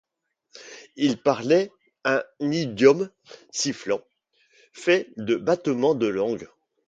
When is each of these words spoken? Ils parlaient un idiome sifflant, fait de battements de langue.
Ils 0.95 1.21
parlaient 1.21 1.71
un 2.05 2.23
idiome 2.39 3.11
sifflant, 3.51 4.01
fait 4.73 5.13
de 5.17 5.35
battements 5.35 5.93
de 5.93 6.07
langue. 6.07 6.49